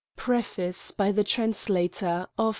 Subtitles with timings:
[0.15, 2.49] PREFACE BY THE TRANSLATOR, OF M.